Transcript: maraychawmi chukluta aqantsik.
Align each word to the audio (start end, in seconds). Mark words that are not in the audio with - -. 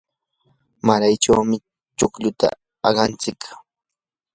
maraychawmi 0.85 1.57
chukluta 1.97 2.49
aqantsik. 2.87 3.41